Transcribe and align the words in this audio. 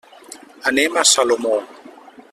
Anem 0.71 0.97
a 1.03 1.05
Salomó. 1.11 1.55